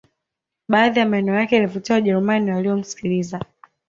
Baadhi 0.69 0.99
ya 0.99 1.05
maneno 1.05 1.39
yake 1.39 1.55
yalivutia 1.55 1.95
wajerumani 1.95 2.51
waliyomsikiliza 2.51 3.45